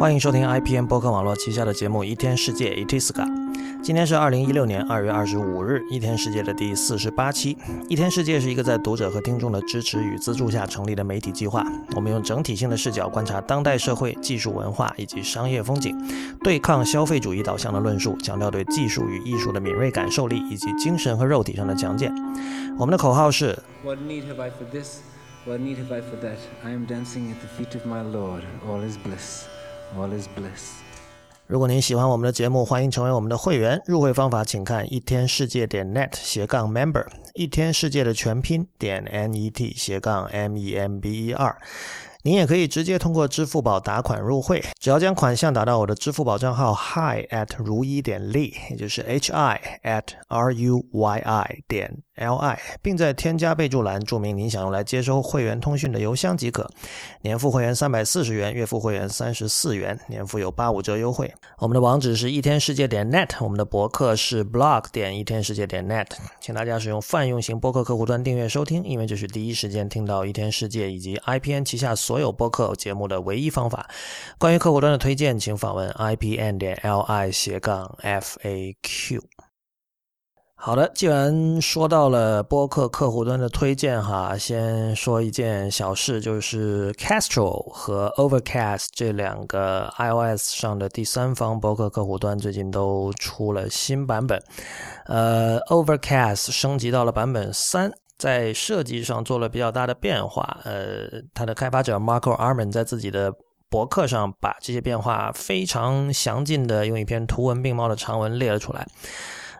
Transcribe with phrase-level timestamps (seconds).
[0.00, 3.22] 欢迎收听 IPN 播客网络旗下的节目《一天世界 Itiska》。
[3.82, 7.54] 今天是二零一六年二月二十五日，《一天世界》的第四十八期。
[7.86, 11.62] 《一天世界》是一个在读者和听众的支持与资助下成立的媒体计划。
[11.94, 15.94] 我们用整体性的视角观察当代社会、技术文化以及商业风景，
[16.42, 22.10] 对抗消费主义导向的论述，强调对技术与艺术的敏锐感受力以及精神和肉体上的强健。
[22.78, 25.00] 我们的口号是：What need have I for this?
[25.44, 26.38] What need have I for that?
[26.64, 28.44] I am dancing at the feet of my Lord.
[28.66, 29.44] All is bliss.
[29.96, 30.80] All is bliss。
[31.46, 33.82] 如果您喜欢我们的节目，欢迎成为我们的会员。
[33.86, 37.04] 入会方法请看一天世界点 net 斜杠 member，
[37.34, 41.58] 一天世界的全拼点 n e t 斜杠 m e m b e r。
[42.22, 56.70] 您也可以直接通过支付宝打款入会，只要将款项打到我的支付宝账号 hi at 如一点 li，也就是 h i at r u y i 点 l i，并在添加备注栏注明您想用来接收会员通讯的邮箱即可。
[57.22, 61.32] 年付会员三百四十元，月付会员三十四元，年付有八五折优惠。
[61.58, 66.06] 我们的网址是一天世界点 net，我们的博客是 blog 点一天世界点 net，
[66.40, 73.88] 请大家使用泛用型播客客户端订阅收听，因为这是第一时间听到一天世界以及 IPN 旗下所有播客节目的唯一方法。
[74.38, 79.39] 关于客户端的推荐，请访问 IPN 点 li 斜杠 FAQ。
[80.62, 94.38] 好的，既然说到了播客客户端的推荐哈，先说一件小事，就是 Castro 和 Overcast 这两个 iOS 上的第三方播客客户端最近都出了新版本。
[95.06, 97.90] 呃，Overcast 升级到了版本三。
[98.18, 103.32] 在设计上做了比较大的变化，呃，它的开发者 Marco Arman 在自己的
[103.70, 108.86] 博客上把这些变化非常详尽的用一篇图文并茂的长文列了出来。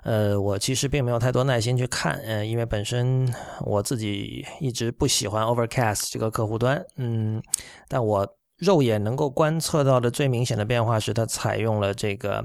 [0.03, 7.43] 呃，我其实并没有太多耐心去看，嗯，因为本身我自己一直不喜欢 Overcast 这个客户端，嗯，
[7.89, 8.27] 但我
[8.59, 12.45] 肉眼能够观测到的最明显的变化是，它采用了这个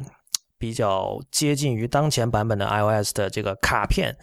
[0.58, 4.16] 比较接近于当前版本的 iOS 的这个卡片。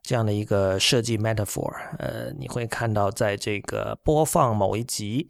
[0.00, 5.28] 这样的一个设计 metaphor，呃，你会看到在这个播放某一集，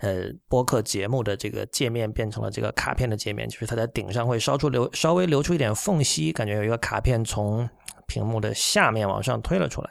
[0.00, 7.68] 呃，播客节目的这个界面变成了这个卡片的界面，就是它在顶上会稍出留稍微留出一点缝隙，感觉有一个卡片从
[8.06, 9.90] 屏幕的下面往上推了出来。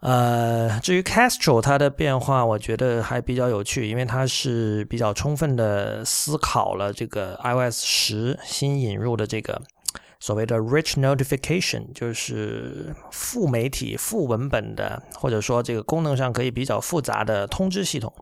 [0.00, 9.62] 呃，至于 Castro 它的变化，我觉得还比较有趣，因为它是比较充分的思考了这个 iOS 十新引入的这个。
[10.22, 18.14] 所谓的 rich notification 就是副媒体、副文本的，或者说这个功能上可以比较复杂的通知系统。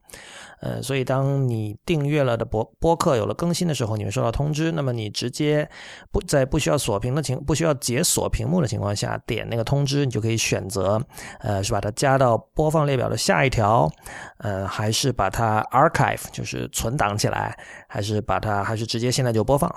[0.63, 4.73] 呃，所以当你订阅了的播播客有了更新的时候，你会收到通知。
[4.73, 5.69] 那么你直接
[6.11, 10.99] 不在不需要锁屏的情，不需要解锁屏幕的情况下，点那个通知，你就可以选择，
[11.41, 13.91] 呃，是把它加到播放列表的下一条，
[14.39, 17.55] 呃，还是把它 archive 就是存档起来，
[17.89, 19.71] 还是把它，还是直接现在就播放。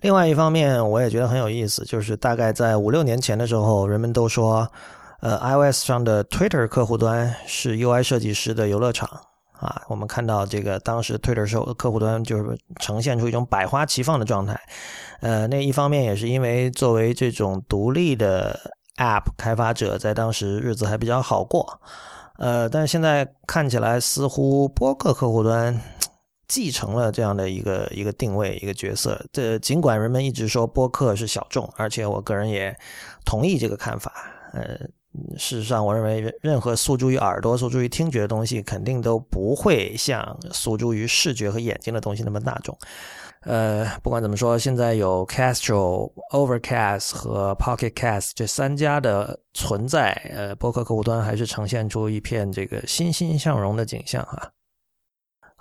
[0.00, 4.66] 另外一方面，我也觉得很有意思，就是大概在五六年前的时候，人们都说，
[5.20, 9.08] 呃，iOS 上的 Twitter 客户端是 UI 设计师的游乐场
[9.52, 9.82] 啊。
[9.88, 14.58] 我们看到这个当时 Twitter 售客户端就是呈现出一种百花齐放的状态。
[15.20, 18.58] 呃，那一方面也是因为作为这种独立的
[18.96, 21.78] App 开发者，在当时日子还比较好过。
[22.38, 25.78] 呃，但是现在看起来，似乎播客客户端。
[26.50, 32.76] 继承了这样的一个一个定位一个角色，这尽管人们一直说播客是小众，而且我个人也
[33.24, 34.12] 同意这个看法。
[34.52, 34.76] 呃，
[35.38, 42.76] 事实上，我认为任何诉诸于耳朵、诉诸于听觉的东西，肯定都不会像诉诸于视觉和眼睛的东西那么大众。
[43.42, 54.50] 呃，不管怎么说，现在有 Castro、Overcast 和 Pocket Cast 这三家的存在，呃，播客客户端还是呈现出一片这个欣欣向荣的景象哈。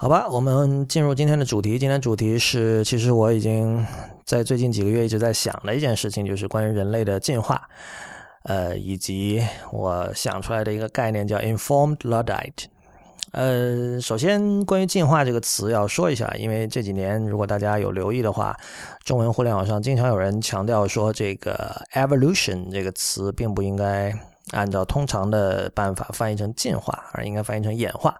[0.02, 1.78] 好吧，我们进入今天的主题。
[1.78, 3.86] 今天主题是，其实我已经
[4.24, 7.68] 在最近几个月一直在想的一件事情，就是关于人类的进化，
[8.44, 12.68] 呃，以及我想出来的一个概念叫 informed luddite。
[13.32, 18.56] 呃，首先关于进化这个词要说一下，因为这几年如果大家有留意的话，
[19.04, 24.18] 中文互联网上经常有人强调说，这个 evolution 这个词并不应该
[24.52, 28.16] 按照通常的办法翻译成进化，而应该翻译成演化。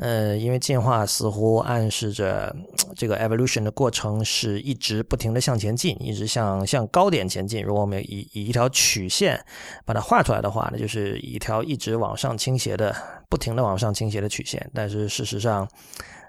[0.00, 2.56] 呃，因为进化似乎暗示着
[2.96, 7.62] 这个 evolution 的过程是一直不停的向前进，一直向向高点前进。
[7.62, 9.38] 如果我们以以一条曲线
[9.84, 12.96] 把它画出来的话，那就是一条一直往上倾斜的、
[13.28, 14.70] 不停的往上倾斜的曲线。
[14.72, 15.68] 但是事实上，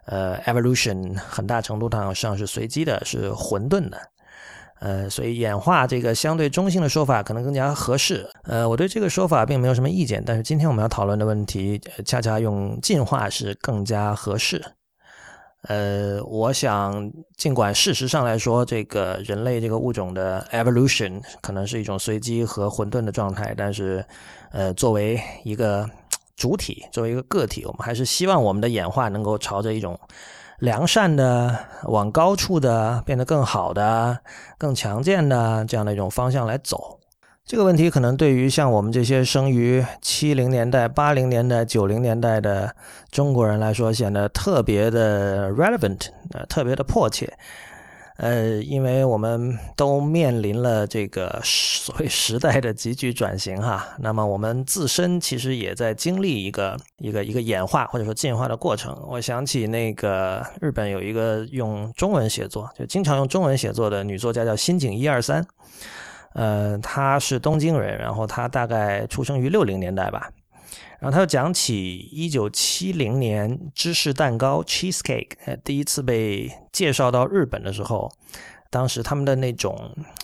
[0.05, 3.97] 呃，evolution 很大程度上是随机的，是混沌的。
[4.81, 8.27] 呃，所以演化这个相对中性的说法可能更加合适。
[8.43, 14.59] 呃，我对这个说法并没有什么意见，但是今天我们要讨论的问题，恰恰用进化是更加合适。
[15.67, 24.03] 呃，我想，尽管事实上来说，这个人类这个物种的 evolution 可能是一种随机和混沌的状态，但是，
[24.51, 25.87] 呃，作为一个
[26.35, 29.99] 主体，作为一个个体，我们还是希望我们的演化能够朝着一种
[30.61, 34.19] 良善的、往高处的、变得更好的、
[34.59, 36.99] 更强健的这样的一种方向来走。
[37.43, 42.75] 这个问题可能对于像我们这些生于七零年代、八零年代、九零年代的
[43.09, 47.33] 中国人来说，显得特别的 relevant，呃，特别的迫切。
[48.17, 53.95] 呃，因为我们都面临了这个所谓时代的急剧转型哈。
[53.99, 58.95] 那么我们自身其实也在经历一个一个一个演化或者说进化的过程。
[59.09, 65.43] 我想起那个日本有一个用中文写作，就经常用中文写作的女作家叫新井一二三。
[66.33, 70.29] 呃，她是东京人，然后她大概出生于六零年代吧，
[71.01, 75.31] 然后他又讲起一九七零年芝士蛋糕 （cheesecake）
[75.63, 78.11] 第一次被介绍到日本的时候，
[78.69, 79.75] 当时他们的那种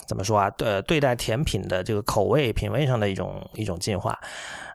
[0.05, 0.49] 怎么说啊？
[0.51, 4.17] 对，对待甜品的这个口味品味上的一种一种进化。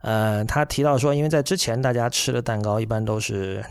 [0.03, 3.65] 呃，他提到说，因为在之前大家吃的蛋糕一般都是。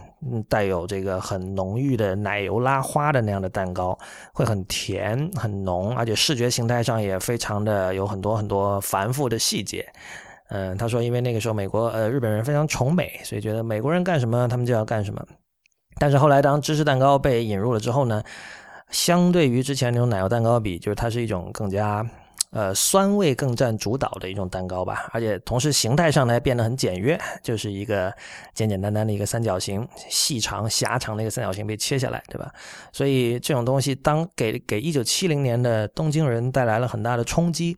[0.47, 3.97] 带有这个很浓郁的奶油拉花的那样的蛋糕，
[4.33, 9.91] 会很甜很浓，而且视觉形态上也非常的有很多很多繁复的细节。
[10.51, 15.25] 嗯，他说，因为那个时候美国呃日本人非常崇美，所以觉得美国人干什么他们就要干什么。
[15.97, 18.21] 但是后来当芝士蛋糕被引入了之后呢，
[18.89, 22.05] 相对于之前那种奶油蛋糕比，就是它是一种更加。
[22.53, 28.13] 呃，酸味更占主导的一种蛋糕吧，而且同时形态上呢变得很简约，就是一个
[28.53, 32.51] 简简单单的一个三角形，细长狭长的一个三角形被切下来，对吧？
[32.91, 37.77] 所以这种东西当给给一九七零年的东京人带来了很大的冲击，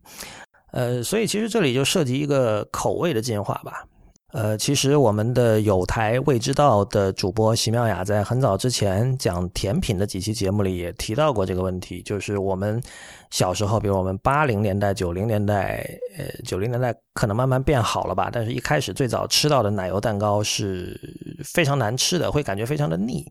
[0.74, 3.86] 呃，所以其实这里就涉及一个口味的进化吧。
[4.34, 12.81] 呃，其实我们的有台未知道的主播席妙雅在很早之前讲甜品的几期节目里也提到过这个问题，就是我们
[13.30, 15.88] 小时候，比如我们八零年代、九零年代，
[16.18, 21.00] 呃，九零年代可能慢慢变好了吧，但是一开始最早吃到的奶油蛋糕是
[21.44, 23.24] 非常难吃的，会感觉非常的腻，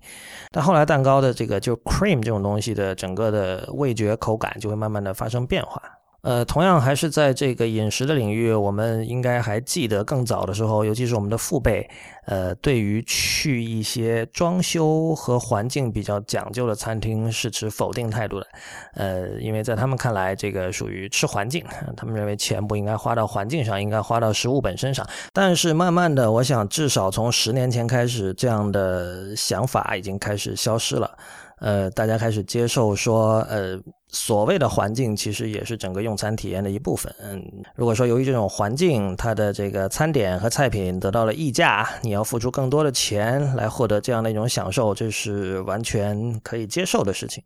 [0.52, 5.82] 但后来蛋糕的这个就 cream 这种东西的整个的味觉口感就会慢慢的发生变化。
[6.22, 11.88] 呃，同样还是在这个饮食的领域，我们应该还记得更早的时候，尤其是我们的父辈，
[12.26, 18.46] 呃，对于去一些装修和环境比较讲究的餐厅是持否定态度的。
[18.94, 21.64] 呃，因为在他们看来，这个属于吃环境，
[21.96, 25.04] 他们认为钱不应该花到环境上，应该花到食物本身上。
[25.32, 31.10] 但是慢慢的，我想至少从十年前开始，这样的想法已经开始消失了。
[31.58, 33.78] 呃，大家开始接受说，呃，
[34.14, 37.14] 所谓的环境其实也是整个用餐体验的一部分。
[37.18, 37.42] 嗯，
[37.74, 47.42] 如果说由于这种环境，它的这个餐点和菜品得到了溢价，你要付出更多的钱来获得这样的一种享受，这是完全可以接受的事情。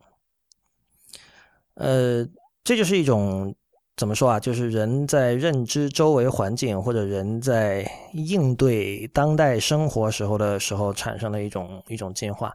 [1.75, 2.27] 呃，
[2.65, 3.55] 这就是一种
[3.97, 4.41] 怎么说啊？
[4.41, 12.53] 就是人在认知周围环境，或者人在应对当代生活时候的时候产生的一种一种进化。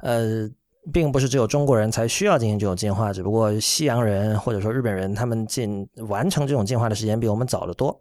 [0.00, 0.48] 呃。
[0.92, 8.00] 并不是只有中国人才需要进行这种进化，只不过西洋人或者说日本人，他们进完成这种进化的时间比我们早得多。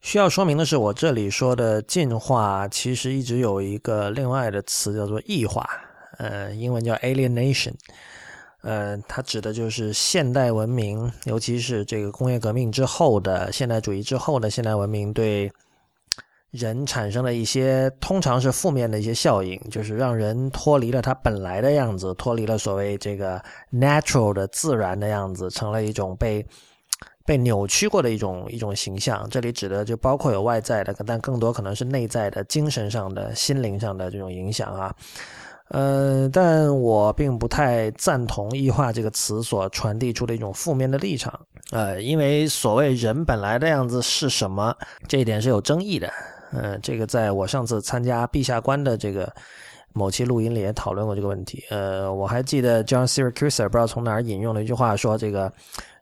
[0.00, 5.68] 需要说明的是，我这里说的进化，其实一直有一个另外的词叫做异化，
[6.18, 7.72] 呃，英文叫 alienation，
[8.62, 15.50] 呃，它指的就是现代文明，尤其是这个工业革命之后的现代主义之后的现代文明对。
[16.52, 23.42] 人产生了一些通常是负面的一些效应，就是让人脱离了他本来的样子，脱离了所谓这个
[23.72, 26.46] natural 的自然的样子，成了一种被
[27.24, 29.26] 被扭曲过的一种一种形象。
[29.30, 34.94] 这里指的就包括有外在的，但更多可能是内在的、精神上的、心灵上的这种影响啊。
[35.68, 41.32] 呃，但我并不太赞同“异化”这个词所传递出的一种负面的立场。
[41.70, 44.76] 呃，因为所谓人本来的样子是什么，
[45.08, 46.12] 这一点是有争议的。
[46.52, 49.32] 呃，这个在我上次参加陛下官的这个
[49.94, 51.62] 某期录音里也讨论过这个问题。
[51.70, 55.52] 呃，我还记得 John Siracusa 不知道从哪儿引用了一句话，说这个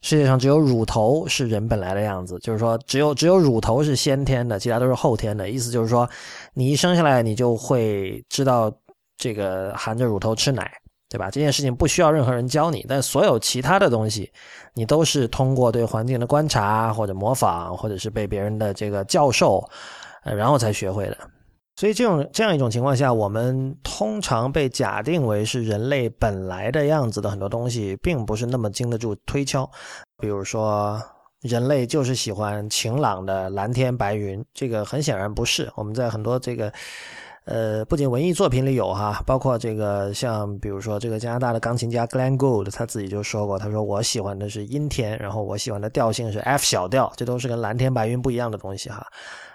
[0.00, 5.50] 世界上只有乳头是人本来的样子，就是说只有只有乳头是先天的，其他都是后天的。
[5.50, 6.08] 意思就是说，
[6.54, 8.72] 你一生下来你就会知道
[9.16, 10.70] 这个含着乳头吃奶，
[11.08, 11.30] 对吧？
[11.30, 14.30] 这件事情不需要任何人教你，但所有其他的东西，
[14.74, 19.62] 你都是通过对环境的观察或者模仿，或者是被别人的这个教授。
[20.24, 21.16] 呃，然后才学会的，
[21.76, 29.68] 所以这种这样一种情况下，我们通常被假定为是人类本来的样子的很多东西，并不是那么经得住推敲。
[30.18, 31.00] 比如说，
[31.40, 35.70] 人类就是喜欢晴朗的蓝天白云，这个很显然不是。
[35.74, 36.72] 我们在很多这个。
[37.46, 49.04] 呃，不仅文艺作品里有哈，包括这个像比如说这个加拿大的钢琴家 Glenn Gould 他自己就说过，他说我喜欢的是阴天，然后我喜欢的调性是 F 小调，这都是跟蓝天白云不一样的东西哈。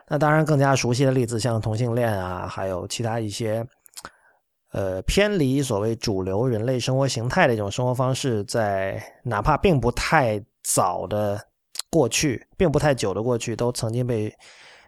[0.07, 3.65] 那当然更加熟悉的例子像同性恋啊，还有其他一些
[4.71, 11.39] 呃偏离所谓主流人类生活形态的一种生活方式，在哪怕并不太早的
[11.89, 14.33] 过去，并不太久的过去，都曾经被。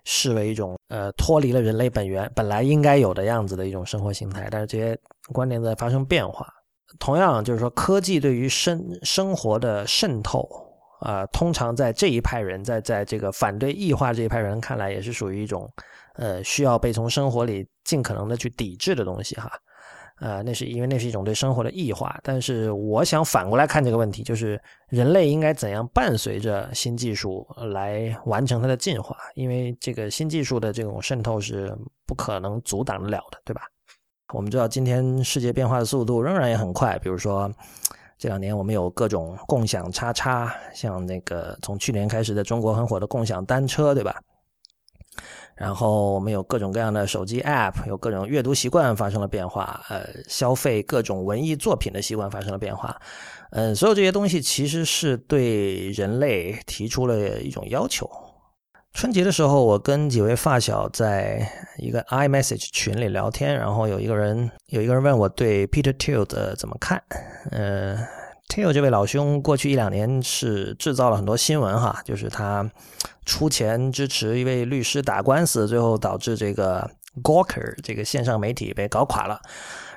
[0.09, 4.97] 视为一种呃脱离了人类本源本来应该有的样子的一种生活形态，但是这些
[5.33, 6.47] 观念在发生变化。
[6.97, 10.47] 同样就是说，科技对于生生活的渗透
[10.99, 15.71] 啊，通常在这一派人在在这个反对异化这一派人看来，也是属于一种
[16.15, 19.51] 呃需要被从生活里尽可能的去抵制的东西哈。
[20.19, 29.15] 呃，那是因为那是一种对生活的异化，但是我想反过来看这个问题，就是人类应该怎样伴随着新技术来完成它的进化？
[29.35, 31.71] 因为这个新技术的这种渗透是
[32.07, 33.61] 不可能阻挡得了的，对吧？
[34.33, 37.49] 我们知道今天世界变化的速度仍然也很快，比如说
[38.17, 44.19] 这两年我们有各种共享叉叉，像那个从去年开始在中国很火的共享单车，对吧？
[45.55, 52.99] 然后我们有各种各样的手机 App，有各种阅读习惯发生了变化，呃，消费各种文艺作品的习惯发生了变化，
[53.51, 58.07] 嗯，所有这些东西其实是对人类提出了一种要求。
[58.93, 67.01] 春节的时候，我跟几位发小在一个 iMessage 群里聊天，然后有一个人有一个人问我对 Peter Thiel 的怎么看，
[67.51, 67.97] 嗯。
[68.49, 72.71] Till 这位老兄，过去一两年是制造了很多新闻哈，就是他
[73.25, 76.89] 出钱支持一位律师打官司，最后导致这个
[77.21, 79.41] Gawker 这个线上媒体被搞垮了。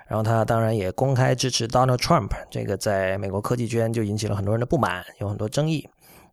[0.09, 5.89] 然后他当然也公开支持 Donald Trump，这个在美国科技圈就引起了很多人的不满，有很多争议。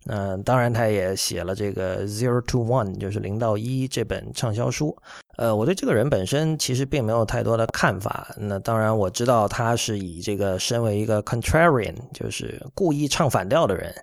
[0.07, 4.95] 嗯，当然，他也写了这个《Zero to One》，就是零到一这本畅销书。
[5.37, 8.27] 呃，我对这个人本身其实并没有太多的看法。
[8.37, 13.93] 那当然，我知道他是以这个身为一个 contrarian，就是故意唱反调的人，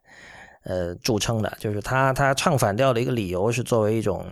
[0.64, 1.52] 呃，著称的。
[1.58, 4.24] 就是他他唱反调的一个理由是作为一种。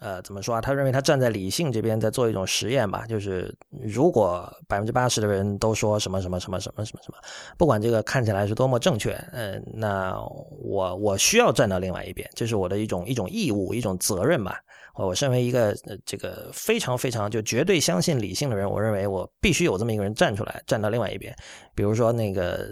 [0.00, 0.60] 呃，怎么说啊？
[0.60, 3.04] 他认为他站在理性这边，在做一种实验吧。
[3.06, 7.18] 就是如果百分之八十的人都说什么什么什么什么什么什么，
[7.56, 10.14] 不管这个看起来是多么正确，嗯，那
[10.62, 14.60] 我我需要站到另外一边，这是我的一种一种义务，一种责任吧。
[14.94, 21.34] 我身为一个这个非常非常就绝对相信理性的人，我认为我必须有这么一个人站出来，站到另外一边。
[21.74, 22.68] 比如说那个。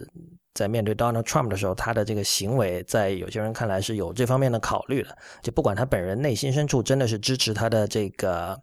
[0.57, 5.15] 在面对 Donald Trump 的时候，他的这个行为在有些人看来是有这方面的考虑的。
[5.43, 8.59] 就不管他本人内心深处真的是支持他的这个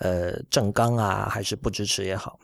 [0.00, 2.38] 呃正纲啊，还是不支持也好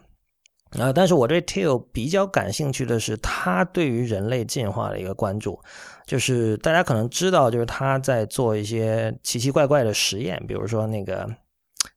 [0.79, 0.91] 啊。
[0.91, 5.61] 但是我对 Till 比较感兴趣的是他对于人类进化的一个关注。
[6.07, 11.29] 就是大家可能知道，就是他在做一些奇奇怪怪的实验，比如说那个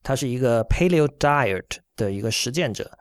[0.03, 2.91] 他是一个 Paleo Diet 的一个实践者。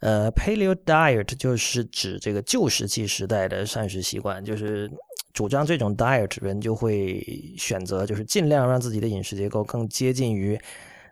[0.00, 4.90] 呃，Paleo diet 就是指这个旧石器时代的膳食习惯，就是
[5.32, 7.24] 主张这种 diet 人就会
[7.58, 10.58] 选择，就是尽量让自己的饮食结构更接近于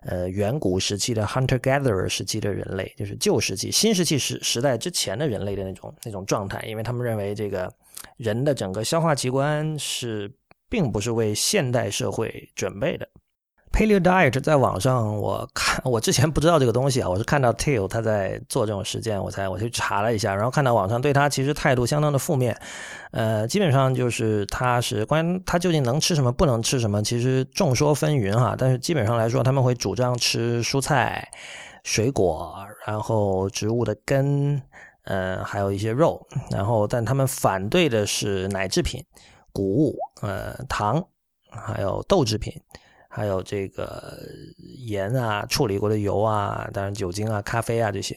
[0.02, 7.72] 呃远古时期的 hunter gatherer 时期的人类，就是旧石器、新石器时时代之前的人类的那种那种状态，因为他们认为这个
[8.16, 10.30] 人的整个消化器官是
[10.68, 13.08] 并不是为现代社会准备的。
[13.76, 22.58] Paleo diet 在网上，我看我之前不知道这个东西啊，我是看到 Til 他在做这种实践，我才我去查了一下，然后看到网上对他其实态度相当的负面，
[23.10, 28.54] 呃，基本上就是他是关于他究竟能吃什么，不能吃什么，其实众说纷纭哈。
[28.56, 31.28] 但是基本上来说，他们会主张吃蔬菜、
[31.84, 32.56] 水果，
[32.86, 34.62] 然后植物的根，
[35.04, 39.04] 呃，还有一些肉，然后但他们反对的是奶制品、
[39.52, 41.06] 谷物、呃，糖，
[41.50, 42.54] 还有豆制品。
[43.16, 44.12] 还有这个
[44.86, 48.14] 盐啊，处理过的油啊，当然酒精啊、咖啡啊这些。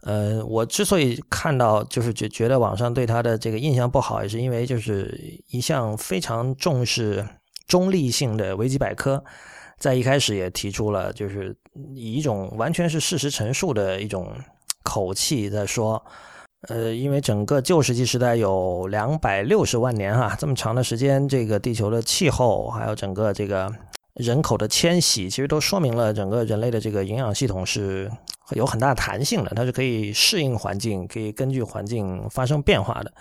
[0.00, 5.14] 呃，我之所以看到就是觉觉得网上对他的这个印象不好，也是因为就是
[5.48, 7.28] 一项非常重视
[7.66, 9.22] 中立性的维基百科，
[9.78, 11.54] 在一开始也提出了，就是
[11.94, 14.32] 以一种完全是事实陈述的一种
[14.82, 16.02] 口气在说。
[16.62, 23.72] 呃，因为整个旧石器时代有两百六十万年哈，这么长的时间，这个地球的气候还有整个这个
[24.14, 28.10] 人口的迁徙，其实都说明了整个人类的这个营养系统是
[28.52, 33.12] 有很大弹性的，它是可以适应环境，可以根据环境发生变化的。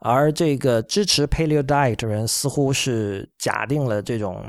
[0.00, 4.42] 而这个支持 Paleo Diet 的人，似乎是假定了这种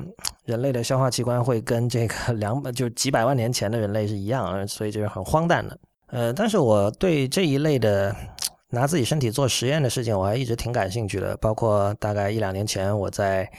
[0.44, 5.78] 人类的消化器官会跟这个两百就是几百万年前的人类是一样，所以这是很荒诞的。
[6.16, 8.16] 呃，但是我对这一类的
[8.70, 11.36] 拿自己身体做实验的事情，我还一直挺感兴趣的。
[11.38, 13.52] 包括大概一两年前，我在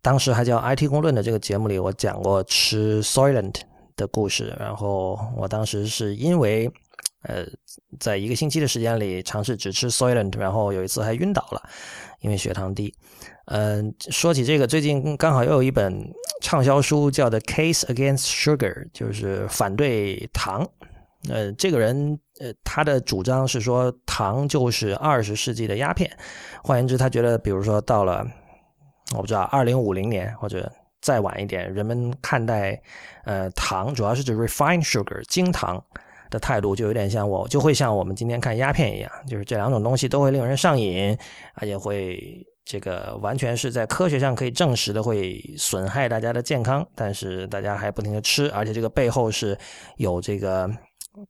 [0.00, 3.54] 当时还叫 IT 公论的这个节目里，我讲过吃 Soylent
[3.96, 4.56] 的故事。
[4.58, 6.70] 然后我当时是因为，
[7.24, 7.44] 呃，
[7.98, 11.62] 在一个星期的时间里尝试只吃 Soylent，然后有一次还晕倒了，
[12.22, 12.94] 因为血糖低。
[13.44, 20.66] 嗯，说起这个，最近刚好又有一本畅销书叫《The Case Against Sugar》，就是反对糖。
[21.28, 26.10] 呃，这个人呃，他的主张是说糖就是二十世纪的鸦片。
[26.64, 28.26] 换言之，他觉得，比如说到了
[29.14, 30.72] 我不知道二零五零年或者
[31.02, 32.80] 再晚一点，人们看待
[33.24, 35.82] 呃糖，主要是指 refined sugar 精糖
[36.30, 41.14] 的态度，就有点像我就会像我们今天看鸦片一样，就是这两种东西都会令人上瘾，
[41.54, 42.18] 而且会
[42.64, 49.58] 这个完全是在科学上可以证实的会损害大家的健康，但是大家还不停的吃，而且这个背后是
[49.98, 50.70] 有这个。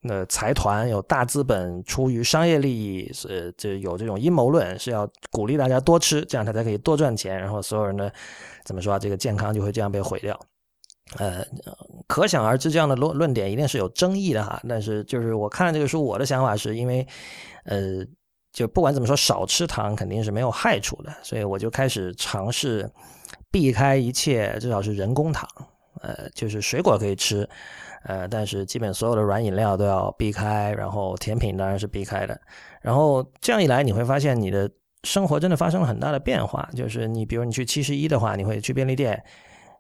[0.03, 7.39] 那财团有大资本出于商业利益，呃，就有这种阴谋论，是要鼓励大家多吃，这样他才可以多赚钱。
[7.39, 8.13] 然后所有人的
[8.65, 10.39] 怎么说啊，这个健康就会这样被毁掉。
[11.17, 11.45] 呃，
[12.07, 14.61] 可想而知，这样的论论点一定是有争议的哈。
[14.69, 17.05] 但是就是我看了这个书，我的想法是因为，
[17.65, 18.05] 呃，
[18.53, 22.89] 就不管怎么说，少吃糖肯定是没有害处的，所以我就开始尝试
[23.51, 25.49] 避开一切，至少是人工糖。
[26.03, 27.49] 呃，就是水果可以吃。
[28.05, 32.41] 呃，但是基本所有的软饮料都要避开，然后甜品当然是避开的。
[32.81, 34.71] 然后这样一来，你会发现你的
[35.05, 36.67] 生活真的发生了很大的变化。
[36.75, 39.23] 就是你，比如你去七十一的话，你会去便利店，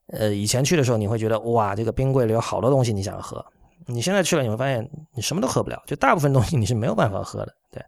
[0.08, 3.42] 呃，以前去的时候你会觉得哇，这个冰柜里有好多东西你想喝。
[3.86, 7.54] 你现在去了，你会发现你什么都喝不了，就大部分东西你是没有办法喝的。
[7.72, 7.82] 对，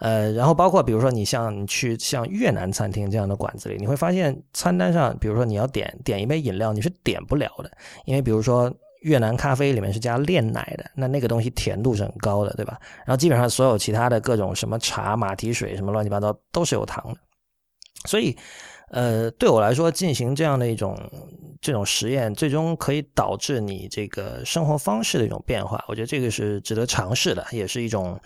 [0.00, 7.70] 呃，然后包括比如说你像你去像越南餐厅这样的馆子里，你会发现餐单上，比如说你要点点一杯饮料，你是点不了的，
[8.04, 8.70] 因为比如说。
[9.00, 12.78] 越南咖啡里面是加炼奶的，那那个东西甜度是很高的，对吧？
[13.06, 17.18] 然后基本上所有其他的各种什么茶、马蹄水什么乱七八糟都是有糖的，
[18.06, 18.36] 所以，
[18.90, 20.98] 呃，对我来说进行这样的一种
[21.62, 25.82] 这种实验，最终可以导致你这个生活方式的一种变化。
[25.88, 28.20] 我觉得这个是值得尝试的，也是一种，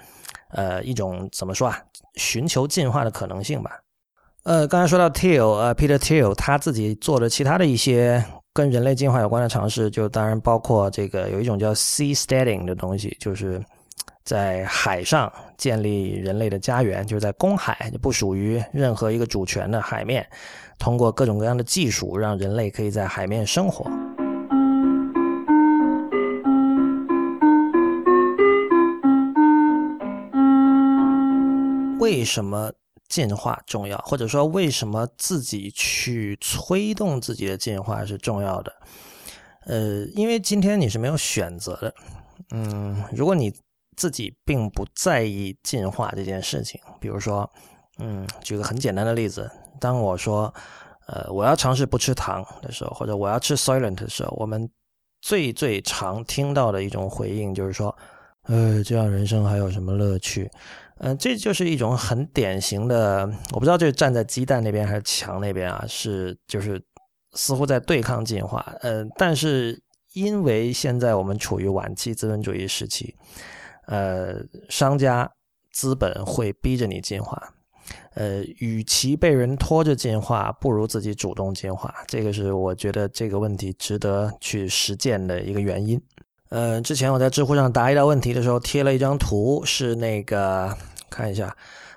[0.50, 1.80] 呃，一种怎么说啊？
[2.16, 3.70] 寻求进化的可能性吧。
[4.42, 8.24] 呃，刚才说到 Thiel，呃，Peter Thiel 他自己做的其他的一些。
[8.54, 13.60] 跟人类进化有关的尝试，就当然包括这个有一种叫 sea steading 的东西，就是
[14.22, 20.24] 在海上建立人类的家园，就是在公海，不属于任何一个主权的海面，
[20.78, 23.90] 通过各种各样的技术，让人类可以在海面生活。
[31.98, 32.70] 为什么？
[33.08, 38.72] 进化重要，或者说为什么自己去推动自己的进化是重要的？
[39.66, 41.94] 呃，因为今天你是没有选择的。
[42.50, 43.52] 嗯，如果你
[43.96, 47.48] 自己并不在意进化这件事情，比如说，
[47.98, 50.52] 嗯，举个很简单的例子，当我说，
[51.06, 54.68] 呃，我要尝试不吃糖的时候，或者我要吃 Soylent 的时候，我们
[55.22, 57.96] 最最常听到的一种回应就是说，
[58.46, 60.50] 呃，这样人生还有什么乐趣？
[60.98, 66.80] 嗯，这就是一种很典型的，我不知道这是站在鸡蛋那边还是墙那边啊，是就是
[67.32, 68.64] 似乎在对抗进化。
[68.80, 73.14] 呃，但是因为现在我们处于晚期资本主义时期，
[73.86, 74.36] 呃，
[74.68, 75.28] 商家
[75.72, 77.42] 资本会逼着你进化，
[78.14, 81.92] 呃，与其被人拖着进化，不如自己主动进化。
[82.06, 86.00] 这个是我觉得这个问题值得去实践的一个原因。
[86.54, 90.72] 呃，之前我在知乎上答一道问题的时候，贴了一张图，是那个
[91.10, 91.52] 看一下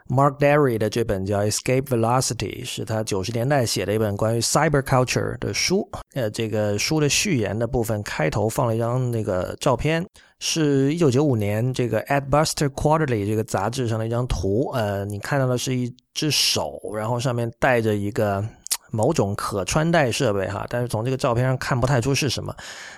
[0.10, 5.88] ，Mark Derry 的这本叫《Escape Velocity》，是他九十年代写的一本关于 cyber culture 的书。
[6.16, 10.04] 呃，这个书的序言的部分开头放了一张那个照片，
[10.40, 14.72] 是一九九五年这个《Adbuster Quarterly》这个杂志上的一张图。
[14.74, 18.44] 呃，你看到的是一只手，然后上面带着一个。
[18.92, 22.56] 某种可穿戴设备哈，但是从这个照片上看不太出是什么，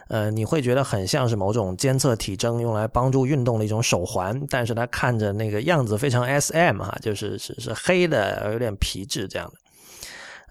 [0.08, 6.82] 呃，你会觉得很像是某种监测体征用来帮助运动的一种手环，但是它看着那个样子非常 S.M.
[6.82, 9.54] 哈，就是是是黑的，有点皮质这样的。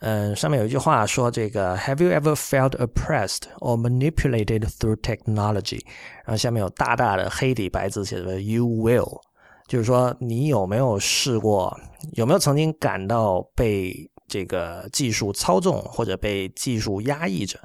[0.01, 5.81] 嗯，上面有一句话说这个 Have you ever felt oppressed or manipulated through technology？
[6.24, 9.20] 然后下面有大大的黑底白字写着 You will，
[9.66, 11.79] 就是说你有没有试过，
[12.14, 14.11] 有没有曾经感到被。
[14.29, 17.59] 这个技术操纵或者被技术压抑着，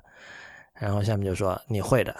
[0.80, 2.16] 然后下面就说你会的，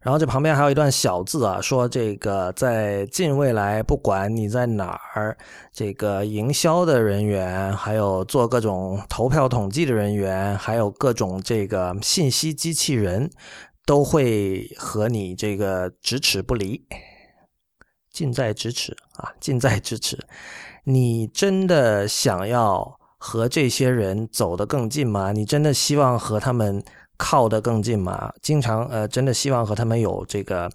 [0.00, 5.36] 然后这旁边还有一段小字啊，说这个在近未来，不管你在哪儿，
[5.72, 13.30] 这个营销的人员，还有做各种投票统计的人员，还有各种这个信息机器人，
[13.84, 16.86] 都会和你这个咫尺不离，
[18.12, 20.26] 近在咫尺啊，近在咫尺。
[20.84, 22.97] 你真的想要？
[23.18, 25.32] 和这些人走得更近吗？
[25.32, 26.82] 你真的希望和他们
[27.16, 28.32] 靠得更近吗？
[28.40, 30.70] 经常呃，真的希望和他们有这个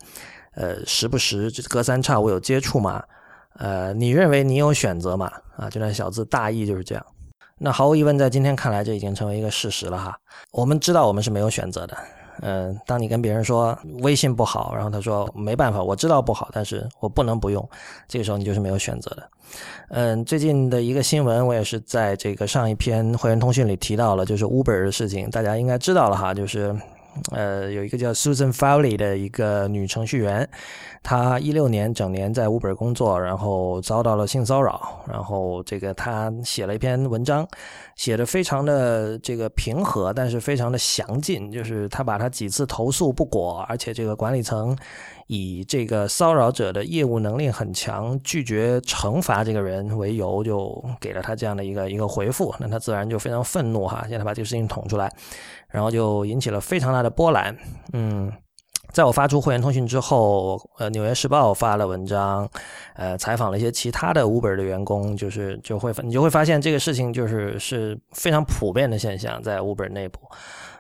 [0.56, 3.02] 呃，时不时隔三差五有接触吗？
[3.56, 5.32] 呃，你认为你有选择吗？
[5.56, 7.06] 啊，这段小字大意就是这样。
[7.60, 10.18] 那毫无疑问，在今天看来，这已经成为一个事实了哈。
[10.52, 11.98] 我们知道我们是没有选择的。
[12.42, 17.68] 嗯，当你跟别人说微信不好，然后他说没办法，我知道不好，但是我不能不用，
[18.08, 19.24] 这个时候你就是没有选择的。
[19.90, 26.76] 嗯，最近的一个新闻，我也是在这个上一篇会员通讯里提到了，就是 Uber 的事情，大家应该知道了哈，就是。
[27.32, 30.48] 呃，有一个叫 Susan Fowley 的一个女程序员，
[31.02, 37.48] 她一六年整年在 Uber 工作，然后遭到了性骚扰，然后这个她写了一篇文章，
[37.96, 44.76] 写的非常的这个平和，但是非常的详尽，就是她把她几次投诉不果，而且这个管理层
[45.28, 55.12] 以这个骚扰者的业务能力很强，拒绝惩罚这个人为由，就给了他这样的一个一个回复，那他自然就非常愤怒哈，现在把这个事情捅出来。
[55.74, 57.58] 然后就引起了非常大的波澜。
[57.94, 58.32] 嗯，
[58.92, 62.48] 在我发出会员通讯之后，呃，《纽约时报》发了文章，
[62.94, 70.20] 呃，采访了一些其他的 Uber 的员工，就是就会你就会发现这个事情就是是非常普遍的现象，在 Uber 内部。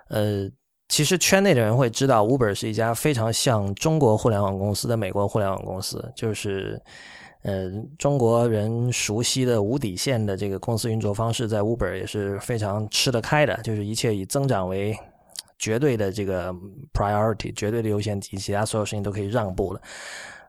[0.09, 0.47] 呃，
[0.89, 6.79] 其实圈内的人会知道，Uber 是一家非常像中国互联网公司的美国互联网公司，就是。
[7.43, 14.97] 呃，中国人熟悉的无底线的这个公司运作方式，在 Uber 也是非常吃得开的，就是一切以增长为
[15.59, 16.55] 绝对的这个
[16.93, 19.81] priority，绝对的优先级，其他所有事情都可以让步了。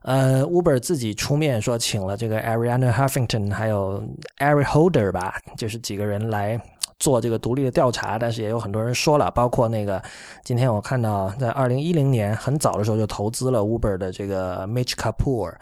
[0.03, 4.01] 呃，Uber 自己出面说，请了这个 Ariana Huffington 还有
[4.39, 6.61] Eric Holder 吧，就是几个人来
[7.01, 10.01] 做这个独立的调查，但是也有很多人说了，包括那个
[10.45, 15.55] 今天我看到在二零一零年很早的时候就投资了 Uber 的这个 Mitch Kapoor。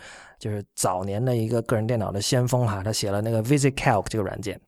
[0.43, 4.61] 就是早年的一个个人电脑的先锋哈，他写了那个 VisiCalc 这个软件。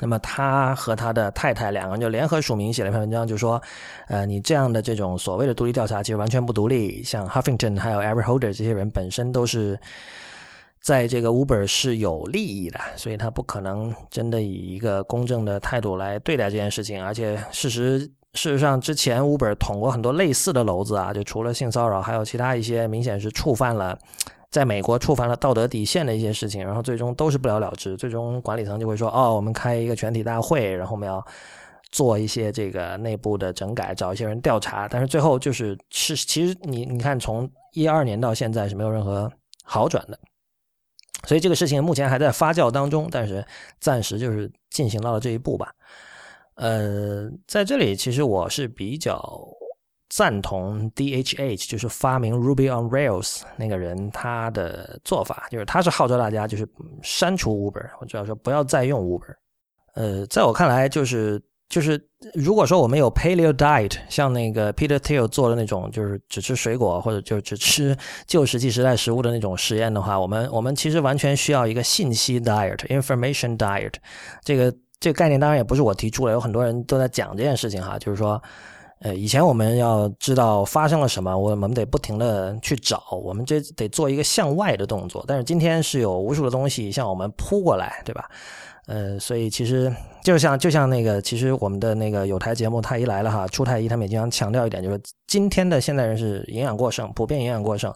[0.00, 3.60] 那么他和他的太太两个人就联合署名写了一篇文章，就说，
[4.08, 7.02] 呃，你这样的这种所谓的独立调查其实完全不独立。
[7.02, 9.78] 像 Huffington 还有 Eric Holder 这些人本身都是
[10.80, 17.04] 在这个 Uber 是有利益的，所以他不可能真的以一个公正的态度来对待这件事情。
[17.04, 18.00] 而且事实
[18.32, 23.98] 事实上，之前 Uber 捅过很多类似的篓子啊，就除了性骚扰，还有其他一些明显是触犯了。
[24.52, 27.96] 在美国触犯了道德底线的一些事情，然后最终都是不了了之。
[27.96, 31.24] 最终管理层就会说：“哦，我们开一个全体大会，然后我们要
[31.90, 39.32] 做一些这个内部的整改，找一些人调查。”但是最后就是是，其实你你看，从一二年到现在是没有任何
[39.64, 40.18] 好转的。
[41.26, 43.42] 所以这个事情目前还在发酵当中，但是
[43.80, 45.72] 暂时就是进行到了这一步吧。
[46.56, 49.18] 呃，在这里其实我是比较。
[50.14, 56.68] 赞同 DHH 就是发明 Ruby on Rails 那个人他的做法，就是他是号召大家就是
[57.02, 59.34] 删除 Uber，或者说不要再用 Uber。
[59.94, 61.98] 呃，在我看来，就是就是
[62.34, 67.96] 如果说我们有 Paleo Diet，像那个 Peter Thiel 做的那种，就是只吃水果或者就只吃
[68.26, 73.94] 旧石器时代食物的那种实验的话，我们我们其实完全需要一个信息 Diet，Information Diet。
[74.44, 74.70] 这个
[75.00, 78.42] 这个概念当然也不是我提出的，有很多人都在讲这件事情哈，就是说。
[79.02, 85.24] 呃，以前我们要知道发生了什么，我们得不停的去找，我们这得做一个向外的动作。
[85.26, 88.30] 但是今天是有无数的东西向我们扑过来，对吧？
[88.86, 97.94] 呃，所以其实就像就像那个，其实我们的那个有台节目太医来了哈，出太医他们也经常强调一点，就是今天的现代人是营养过剩，普遍营养过剩。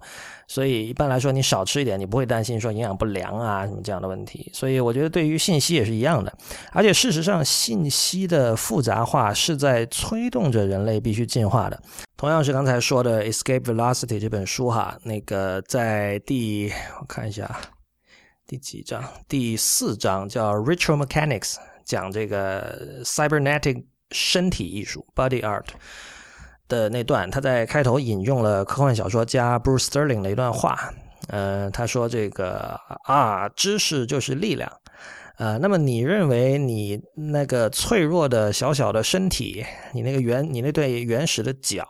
[0.49, 4.49] 所以一般来说，你少吃一点，你不会担心说营养不良啊什么这样的问题。
[4.55, 6.33] 所以我觉得对于信息也是一样的，
[6.71, 11.83] 而且事实上，信息的复杂化是在催动着人类必须进化的。
[12.17, 17.51] 同样是刚才说的《Escape Velocity》这本书哈，那个在第我看一下
[18.49, 21.55] 第几章，第四章叫《Ritual Mechanics》，
[21.85, 25.67] 讲这个 Cybernetic 身体艺术 （Body Art）。
[26.69, 30.79] 的那段，他在开头引用了科幻小说家 Bruce Sterling 的一段话。
[31.27, 34.71] 呃，他说：“这个啊，知识就是力量。
[35.39, 41.85] 呃，那么你认为你那个脆弱的小小的身体，你那个原你那对原始的脚，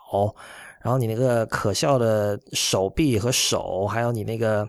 [0.81, 4.66] 然后你那个可笑的手臂和手，还有你那个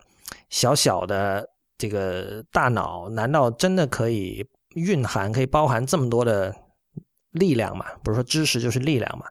[0.50, 6.56] 小小的这个大脑，难道真的可以蕴含、可以包含这么多的
[7.32, 7.86] 力量吗？
[8.04, 9.26] 不是说知识就是力量吗？”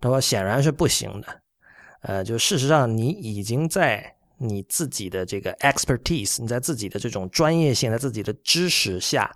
[0.00, 1.40] 他说：“显然是不行的，
[2.02, 9.34] 呃，就事实上，你已经在你自己的这个 expertise，你在自己的这种专业性，在自己的知识下，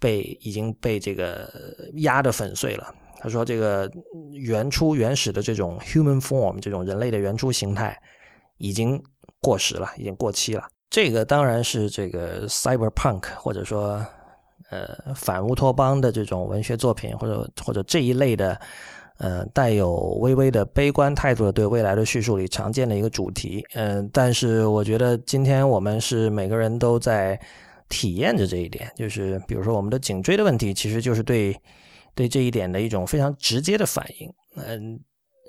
[0.00, 1.48] 被已经被这个
[1.96, 3.88] 压得粉碎了。”他说：“这个
[4.32, 7.96] 原初原始的这种 human form，这种人类的原初形态，
[8.56, 9.00] 已经
[9.40, 10.66] 过时了，已经过期了。
[10.90, 14.04] 这个当然是这个 cyberpunk，或者说。”
[14.68, 18.56] 呃反乌托邦的这种文学作品，或者或者这一类的
[19.18, 23.66] 呃带有微微的悲观态度的对未来的叙述里常见的一个主题。
[23.74, 27.36] 嗯，但是我觉得今天我们是每个人都在
[27.88, 31.56] 体验着这一点，就是比如说我们的颈椎的问题，其实就是对
[32.14, 34.32] 对这一点的一种非常直接的反应。
[34.54, 35.00] 嗯。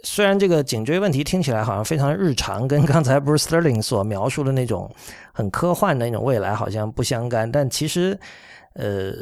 [0.03, 4.89] 虽然这个颈椎问题听起来好像非常日常，跟 刚才 Bruce Sterling 所描述的那种
[5.33, 8.19] 很科幻的那种未来好像不相干，但其实，
[8.73, 9.13] 呃，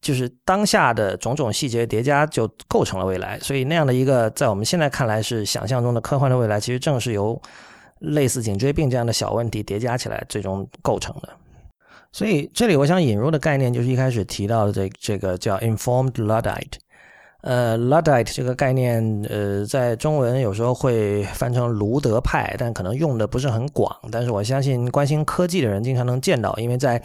[0.00, 3.38] 就是当下的种种细节叠加就构成了未来。
[3.40, 7.40] 所以那样的一个在我们现在看来是想象中的科幻的未来，其实正是由
[7.98, 11.28] 类似颈椎病这样的小问题叠加起来最终构成的。
[12.12, 16.74] 所以这里我想引入的概念就是一开始提到的这这个叫 Informed Luddite。
[17.42, 23.92] 呃，Luddite 这个概念，呃，在中文有时候会翻成卢德派，但可能用的不是很广。
[24.12, 27.02] 但是我相信关心科技的人经常能见到，因为在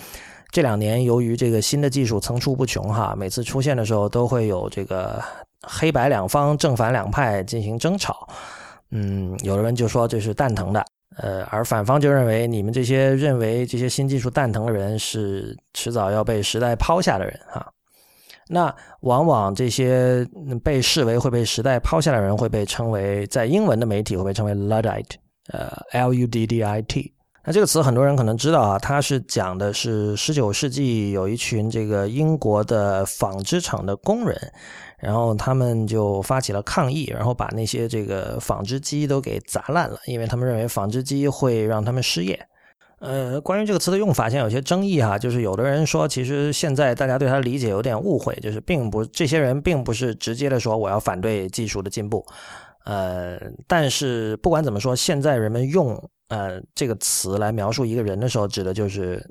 [0.52, 5.20] 这两年，由于这个新的技术层出不穷，哈，每次出现的时候都会有这个
[5.64, 8.30] 黑白两方、正反两派进行争吵。
[8.92, 10.86] 嗯，有的人就说这是蛋疼的，
[11.18, 17.68] 呃，而反方就认为你们这些认为这些新技术蛋疼的人是迟早要被时代抛下的人，哈。
[18.50, 20.26] 那往往这些
[20.64, 25.16] 被视为会被时代抛下的人，会被称为在英文的媒体会被称为 Luddite，
[25.52, 27.14] 呃，L-U-D-D-I-T。
[27.44, 34.38] 那这个词很多人可能知道啊，它是讲的是十九世纪有一群这个英国的纺织厂的工人，
[35.00, 42.38] 然后他们就发起了抗议，然后把那些这个纺织机都给砸烂了，因为他们认为纺织机会让他们失业。
[43.00, 45.20] 呃，关于这个词的用法，现在有些争议哈。
[45.20, 52.26] 就是有的人说，其实现在大家对他理解有点误会，就是并不这些人并不是直接的说我要反对技术的进步。
[52.86, 59.24] 呃，但是不管怎么说，现在人们用呃这个词来描述一个人的时候，指的就是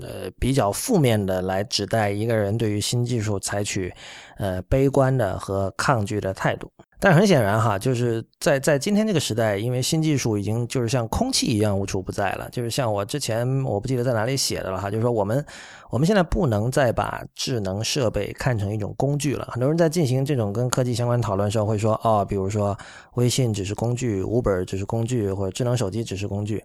[0.00, 3.94] 呃比较负面的来指代一个人对于新技术采取
[4.38, 6.68] 呃悲观的和抗拒的态度。
[7.04, 12.48] 但很显然哈，就是在在今天这个时代，因为新技术已经就是像空气一样无处不在了。
[12.50, 15.44] 就是像我之前我不记得在哪里写的了哈，就是说我们
[15.90, 19.46] 我们现在不能再把智能设备看成一种工具了。
[19.52, 22.74] 很多人在进行这种跟科技相关讨论的时候会说，哦，比如说
[23.16, 26.64] 微信只是工具，Uber 只是工具，或者智能手机只是工具，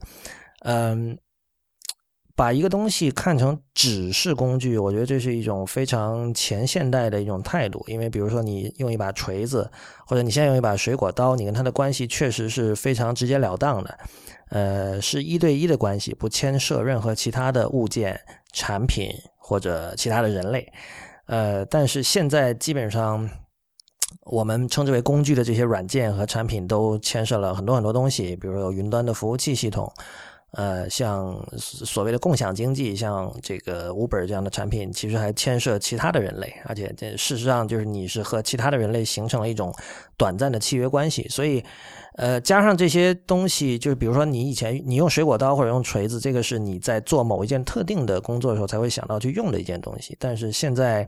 [0.62, 1.18] 嗯。
[2.40, 7.84] 把一个东西看成只是工具，我觉得这是一种非常前现代的一种态度。
[7.86, 9.70] 因为比如说，你用一把锤子，
[10.08, 14.00] 或者你现在用一把水果刀，你跟它的关系确实是非常直截了当的，
[14.52, 18.18] 呃，是一对一的关系，不牵涉任何其他的物件、
[18.54, 20.72] 产品或者其他的人类。
[21.26, 23.30] 呃，但是现在基本上，
[24.24, 29.92] 我们称之为工具的这些软件和产品都牵涉了很多很多东西，比如有云端的服务器系统。
[30.52, 39.72] 呃，像所谓的共享经济，像这个 Uber 这样的产品，其实还牵涉其他的人类，而且这事实上就是你是和其他的人类形成了一种
[40.18, 41.28] 短暂的契约关系。
[41.30, 41.64] 所以，
[42.16, 50.18] 呃，加上这些东西，就是比如说你以前你用水果刀或者用锤子，这个是你在做某一件特定的工作的时候才会想到去用的一件东西。
[50.20, 51.08] 但是现在，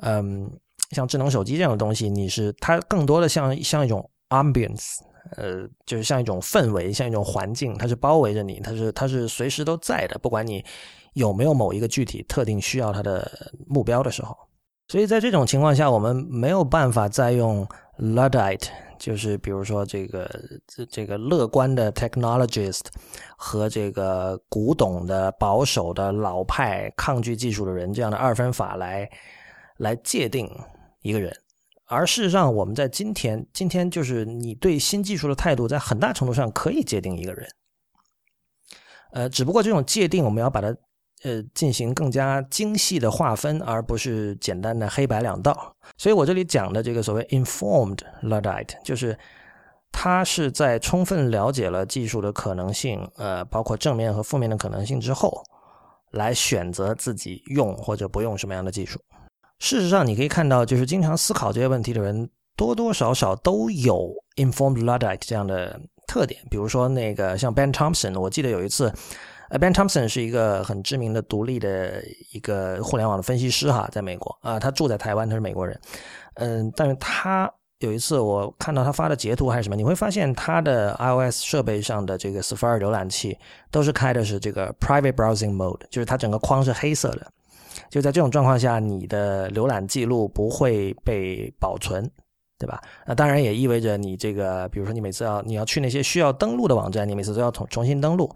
[0.00, 0.50] 嗯，
[0.90, 4.96] 像智能手机这样的东西，你是它更多的像像一种 ambience。
[5.36, 10.64] 呃，就是像一种氛围，像一种环境，它是包围着你，它是它是随时都在的，不管你
[11.14, 14.36] 有没有某一个具体特定需要它的目标的时候。
[14.88, 17.64] 所以在这种情况下，我们没有办法再用
[17.98, 18.66] Luddite，
[18.98, 20.28] 就是比如说这个
[20.90, 22.86] 这个乐观的 technologist
[23.36, 29.08] 和这个古董的保守的老派抗拒技术的人这样的二分法来
[29.76, 30.50] 来界定
[31.02, 31.32] 一个人。
[31.90, 37.50] 而事实上，我们在今天，今天就是你对新技术的态度，在很大程度上可以界定一个人。
[39.12, 40.68] 呃，只不过这种界定，我们要把它
[41.24, 45.74] 呃进行更加精细的划分，而不是简单的黑白两道。
[45.96, 49.18] 所以我这里讲的这个所谓 informed luddite，就是
[49.90, 55.42] 他是在充分了解了技术的可能性，呃，包括正面和负面的可能性之后，
[56.12, 59.00] 来选择自己用或者不用什么样的技术。
[59.60, 66.40] 事实上，你可以看到，就是经常思考这些问题的人，多多少少都有 informed luddite 这样的特点。
[66.50, 68.92] 比如说，那个像 Ben Thompson，我记得有一次，
[69.50, 75.78] 呃，Ben Thompson 是一个很知名的独立的一个互联网的分析师哈，在美国啊，他住在台湾，他是美国人，
[76.34, 83.36] 嗯，但是他有一次我看到他发的截图还是什么，你会发现他的 iOS 设备上的这个 Safari 浏览器
[83.70, 87.30] 都是开的是这个 private browsing mode，就是它整个框是黑色的。
[87.88, 92.08] 就在这种状况下，你的浏览记录不会被保存，
[92.58, 92.80] 对吧？
[93.06, 98.30] 那当然也意味着你这个，比如说你每次要你要去那些需要登录的网站，你每次都要重重新登录。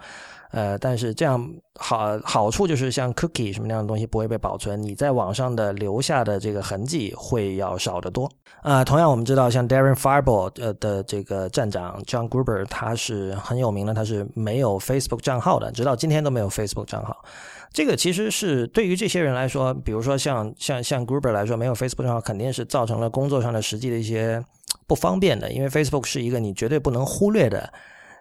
[0.51, 8.31] 呃，但是这样好好处就是像 cookie 什么那样的东西不会被保存，你在网上的留下的这个痕迹会要少得多。
[8.63, 17.25] 啊，同样我们知道像 Darren Fireball 呃的这个站长 John Gruber，他是很有名的，他是没有 Facebook 账号的，直到今天都没有 Facebook 账号。
[17.75, 24.43] 这个其实是对于这些人来说，比如说像像像 Gruber 来说，没有 Facebook 账号肯定是造成了工作上的实际的一些
[24.87, 27.71] 不方便的，因为 Facebook 是一个你绝对不能忽略的。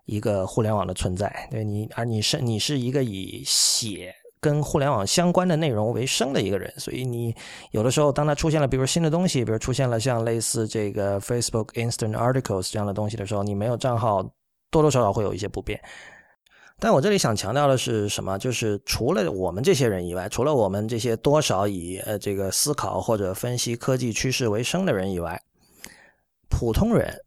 [0.05, 7.33] 一个互联网的存在，对你，而你是你是一个以写跟互联网相关的内容为生的一个人，所以你
[7.71, 14.21] 有的时候，当它出现了，比如新的东西，比如出现了像类似这个 Facebook Instant Articles 这样的东西的时候，你没有账号，
[14.69, 15.79] 多多少少会有一些不便。
[16.83, 18.37] 但我这里想强调的是什么？
[18.37, 25.41] 就是除了我们这些人以外，除了我们这些多少以呃这个思考或者分析科技趋势为生的人以外，
[26.49, 27.17] 普通人。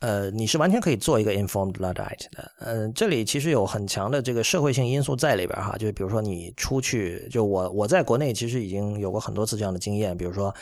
[0.00, 1.94] 呃，你是完全可以做一个 informed ludat
[2.30, 2.50] 的。
[2.60, 5.76] 嗯，这里其实有很强的这个社会性因素在里边哈。
[5.78, 10.16] 就是比如说你出去，就我我在国内其实已经有过很多次这样的经验。
[10.16, 10.52] 比如说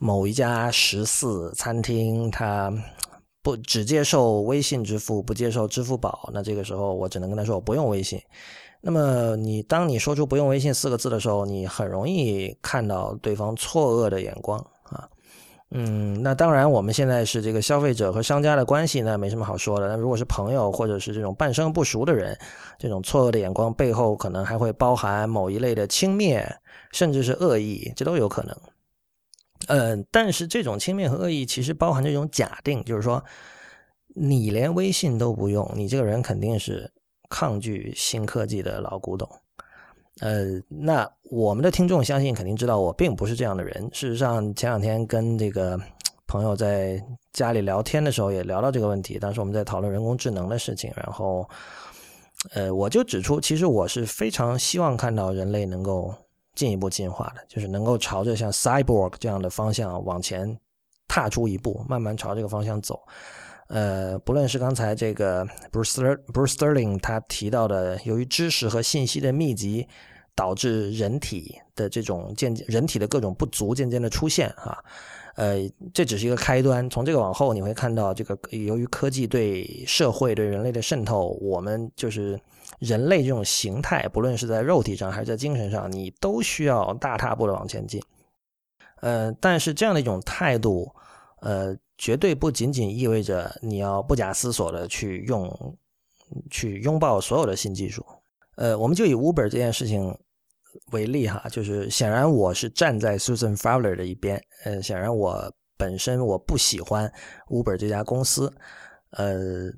[0.00, 2.72] 某一家十四餐厅，它
[3.46, 6.28] 不只接受微信支付，不接受支付宝。
[6.34, 8.20] 那这个时候我只能跟他说我不用微信。
[8.80, 15.08] 那么你当你说出不用微信四个字的时候，你很容易看到对方错愕的眼光啊。
[15.70, 19.86] 嗯，那当然，我们现在是这个消费者和商家的关系呢，没什么好说的。
[19.86, 22.36] 那如果是朋友或者是这种半生不熟的人，
[22.80, 26.44] 这种错愕的眼光背后，可能还会包含某一类的轻蔑，
[26.90, 28.56] 甚至是恶意，这都有可能。
[29.68, 33.22] 嗯，但是这种轻蔑和恶意其实包含这种假定，就是说，
[34.14, 36.90] 你连微信都不用，你这个人肯定是
[37.28, 39.28] 抗拒新科技的老古董。
[40.20, 43.90] 呃，那我们的听众相信肯定知道我并不是这样的人。
[43.92, 45.78] 事实上，前两天跟这个
[46.26, 49.18] 朋友在家里聊天的时候，也聊到这个问题。
[49.18, 51.46] 当时我们在讨论人工智能的事情，然后，
[52.54, 56.14] 呃，我就指出，其实我是非常希望看到人类能够
[56.56, 60.58] 进一步进化的，就是能够朝着像 cyborg 这样的方向往前
[61.06, 63.00] 踏出一步，慢慢朝这个方向走。
[63.68, 66.00] 呃，不论是刚才这个 Bruce
[66.32, 69.86] Bruce Sterling 他提到的，由于知识和信息的密集，
[70.34, 74.78] 导致人体的这种渐渐人体的各种不足渐渐的出现啊，
[75.34, 75.56] 呃，
[75.92, 76.88] 这只是一个开端。
[76.88, 82.38] 从这个往后，你会看到这个由于科技对社会对人类的渗透，我们就是
[82.78, 88.02] 人类这种形态，不论是在肉体上还是在精神上，你都需要大踏步的往前进。
[89.00, 90.94] 呃，但是这样的一种态度，
[91.40, 91.76] 呃。
[91.98, 95.78] 绝对不仅仅意味着你要不假思索的去用、
[96.50, 98.04] 去拥抱所有的新技术。
[98.56, 100.14] 呃，我们就以 Uber 这件事情
[100.92, 104.38] 为例哈，就是显然我是站在 Susan Fowler 的一边。
[104.66, 107.10] 呃，显然我本身我不喜欢
[107.48, 108.52] Uber 这家公司。
[109.12, 109.72] 呃，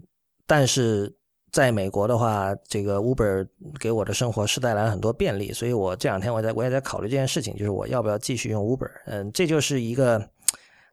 [0.45, 1.17] 但是
[1.51, 3.47] 在美国的话，这个 Uber
[3.79, 8.91] 给我的生活是带来了很多便利，所以我这两天我在我也在考虑这件事情，就是我要不要继续用 Uber。
[9.07, 10.29] 嗯，这就是一个。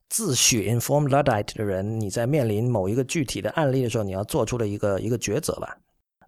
[0.07, 5.75] 自诩 informed luddite 的人，你在面临某一个具体的案例的时候，你要做出的一个一个抉择吧。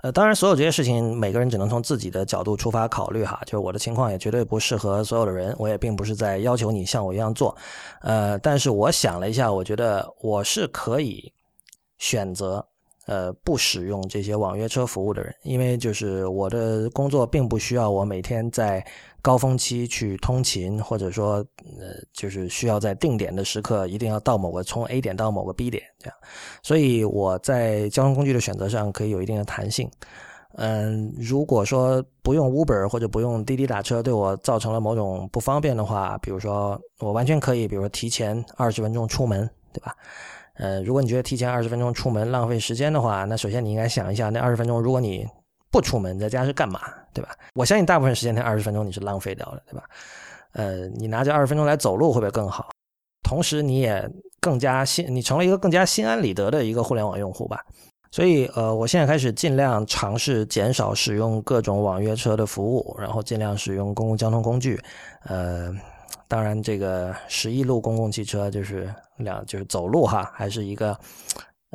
[0.02, 3.40] 呃，当然，所有这些事情，每个人只能从自己的角度出发考虑哈。
[3.46, 7.56] 就是我的情况也绝对不适合所有的人，我也并不是在要求你像我一样做。
[8.02, 11.32] 呃，但是我想了一下，我觉得我是可以
[12.00, 12.68] 选择。
[13.08, 18.86] 呃，不使用这些网约车服务的人，因为就是我的工作并不需要我每天在
[19.22, 21.36] 高峰期去通勤，或者说
[21.80, 26.16] 呃，就是需要在定点的时刻一定要到某个从 A 点到某个 B 点这样，
[26.62, 29.90] 所以我在交通工具的选择上可以有一定的弹性。
[30.60, 39.96] 嗯，如果说不用 Uber 或者不用滴滴打车对我造成了某种不方便的话，比如说我完全可以，比如说提前二十分钟出门，对吧？
[40.58, 45.28] 呃，如果你觉得提前二十分钟出门浪费时间的话，那首先你应该想一下，那二十分钟如果你
[45.72, 46.82] 不出门，在家是干嘛，
[47.14, 47.30] 对吧？
[47.54, 49.84] 我相信大部分时间那二十分钟你是浪费掉了，对吧？
[50.54, 52.70] 呃，你拿这二十分钟来走路会不会更好？
[53.22, 57.64] 同时你也更加心，你成了一个更加心安理得的一个互联网用户吧。
[58.10, 64.82] 所以，呃，我现在开始尽量尝试减少使用各种网约车的服务，然后尽量使用公共交通工具，
[65.26, 65.72] 呃。
[66.28, 70.98] 当然，这个十一路公共汽车就是两，就是走路哈，还是一个，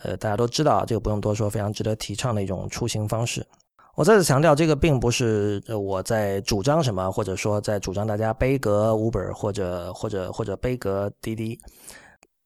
[0.02, 3.46] 呃，大家都知道，这个不用多说，非常值得提倡的一种出行方式。
[3.94, 11.58] 我再次强调，这个并不是我在主张什么，或者说在主张大家背格 Uber 或者或者或者背格滴滴。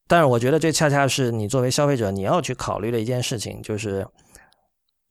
[0.08, 4.06] 但是，我觉得这恰恰是你作为消费者你要去考虑的一件事情，就是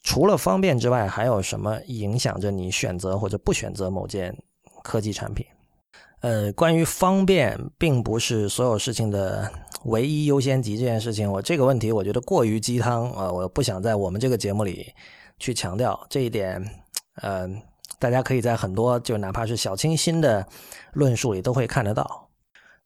[0.03, 4.33] 除了方便之外，还有什么影响着你选择或者不选择某件
[4.83, 5.45] 科技产品？
[6.25, 9.47] 呃，关于方便并不是所有事情的
[9.83, 14.91] 唯一优先级这件事情，我这个问题我觉得过于鸡汤啊，我不想在我们这个节目里
[15.37, 16.59] 去强调这一点。
[17.21, 17.47] 呃，
[17.99, 20.43] 大家可以在很多就哪怕是小清新的
[20.93, 22.27] 论述里都会看得到。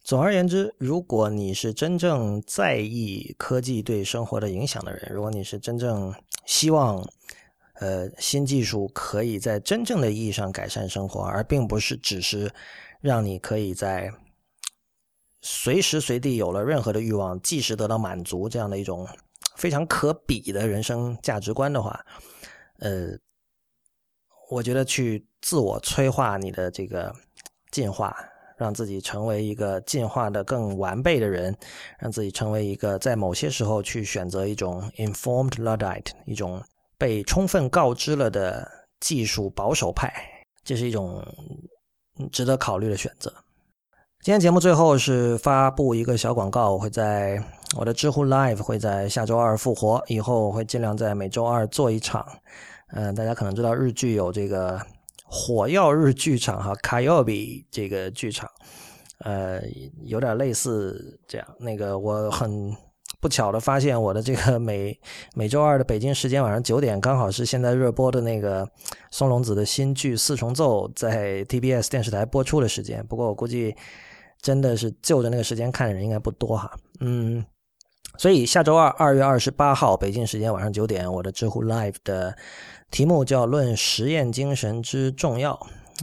[0.03, 6.13] 总而言之，如果你是真正在意科技对生活的影响的人，如果你是真正
[6.45, 7.01] 希望
[7.75, 12.51] 呃新技术可以在真正的意义上改善生活，而并不是只是
[13.01, 14.11] 让你可以在
[15.41, 19.07] 随时随地有了任何的欲望，即时得到满足这样的一种
[19.55, 22.05] 非常可比的人生价值观的话，
[22.79, 23.17] 呃，
[24.49, 27.13] 我觉得去自我催化你的这个
[27.71, 28.15] 进化。
[28.59, 31.57] 让自己成为一个进化的更完备的人，
[31.97, 36.61] 让自己成为一个在某些时候去选择一种 informed luddite，一种
[36.97, 38.69] 被充分告知了的
[38.99, 40.13] 技术保守派，
[40.61, 41.25] 这是一种
[42.31, 43.33] 值得考虑的选择。
[44.21, 47.43] 今天节目最后是发布一个小广告，我会在
[47.77, 52.25] 我的知乎 Live 会在下周二复活，以后我会尽量在每周二做一场。
[52.91, 54.79] 嗯，大家可能知道日剧有这个。
[55.31, 58.49] 火药日剧场哈，卡药比这个剧场，
[59.19, 59.61] 呃，
[60.05, 61.47] 有点类似这样。
[61.59, 62.75] 那个我很
[63.21, 64.97] 不巧的发现，我的这个 每
[65.35, 68.67] 每周二的北京时间晚上九点，刚好是现在热播的那个
[69.11, 73.05] 松隆子的新剧《四重奏》在 TBS 电视台播出的时间。
[73.07, 73.75] 不过我估计
[74.41, 76.71] 真的是就着那个时间看的人应该不多哈。
[77.01, 77.45] 嗯，
[78.17, 82.35] 所以下周二二月二十八号北京时间晚上九点，我的知乎 Live 的。
[82.91, 85.53] 题目叫《论实验精神之重要》。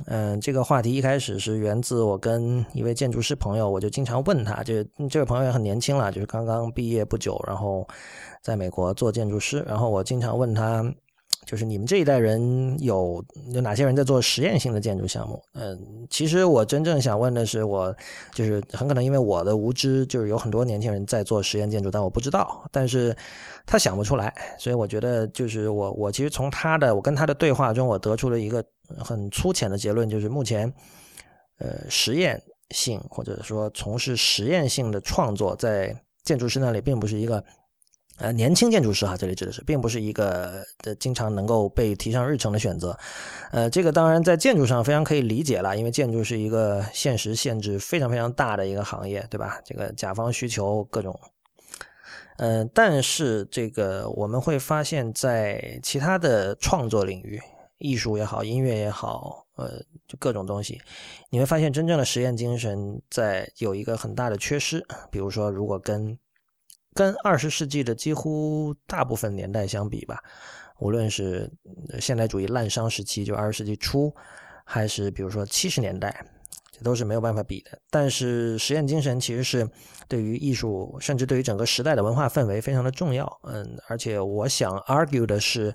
[0.07, 7.87] 嗯，这个话题一开始是源自我跟一位建筑师朋友，我就经常问他，就这位朋友也很年轻了，就是刚刚毕业不久，然后
[8.43, 10.85] 在美国做建筑师，然后我经常问他。
[11.45, 15.41] 就是你们这一代人有有哪些人在做实验性的建筑项目？
[15.55, 15.79] 嗯，
[16.11, 17.95] 其实我真正想问的是，我
[18.35, 23.17] 就是很可能因为我的无知，就是有很多年轻人在做实验建筑，但我不知道，但是
[23.65, 28.65] 他想不出来，所以我觉得就是我我其实从他的我跟他的对话中，我得出了一个
[28.99, 30.73] 很粗浅的结论，就是目前
[31.59, 37.45] 呃实验性或者说从事实验性的创作，在建筑师那里并不是一个。
[38.19, 42.99] 呃，年轻建筑师哈，这里指的是，并不是一个的经常能够被提上日程的选择。
[43.53, 49.61] 呃，这个当然在建筑上非常可以理解了，因为建筑是一个现实限制非常非常大的一个行业，对吧？
[49.67, 51.21] 这个甲方需求各种。
[52.39, 57.39] 呃，但是这个我们会发现，在其他的创作领域，
[57.79, 60.81] 艺术也好，音乐也好，呃，就各种东西，
[61.31, 64.85] 你会发现真正的实验精神在有一个很大的缺失。
[65.11, 66.19] 比如说，如果跟
[66.95, 70.23] 跟二十世纪的几乎大部分年代相比吧，
[70.79, 71.51] 无论是
[72.01, 74.15] 现代主义滥觞时期，就二十世纪初，
[74.65, 76.25] 还是比如说七十年代，
[76.77, 77.79] 这都是没有办法比的。
[77.91, 79.69] 但是实验精神其实是
[80.09, 83.27] 对于艺术，甚至对于整个时代的文化氛围非常的重要。
[83.45, 85.75] 嗯，而且我想 argue 的是，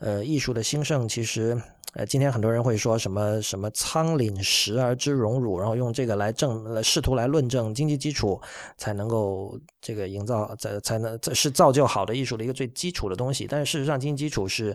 [0.00, 1.60] 呃，艺术的兴盛其实。
[1.94, 8.40] 呃，今天很多人会说什么什么仓廪实而知荣辱，然后用这个来证，试图来论证经济基础
[8.78, 13.46] 才能够这个营造，才才能这是造就好的艺术的一个最基础的东西。
[13.46, 14.74] 但是事实上，经济基础是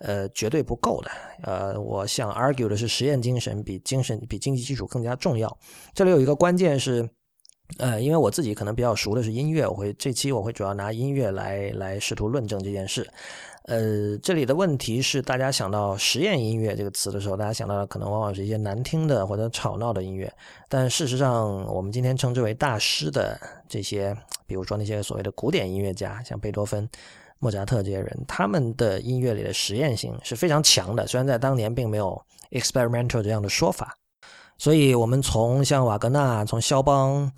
[0.00, 1.10] 呃绝对不够的。
[1.44, 5.58] 呃，我想 argue 的是实验精神比精神比经济基础更加重要。
[5.94, 7.08] 这里有一个关键是，
[7.78, 13.08] 呃，因为我自己可能比较熟的是音乐，我会这期我会主要拿音乐来来试图论证这件事。
[13.64, 20.32] 呃，这里的问题是，大家想到实验音乐这个词的时候，大家想到的可能往往是一些难听的或者吵闹的音乐。
[20.68, 23.38] 但事实上，我们今天称之为大师的
[23.68, 26.88] 这些，比如说那些所谓的古典音乐家，像贝多芬、
[27.40, 31.04] 莫扎特这些人，他们的音乐里的实验性是非常强的。
[31.08, 33.96] 虽然在当年并没有 experimental 这样的说法，
[34.56, 37.32] 所以我们从像瓦格纳、从肖邦。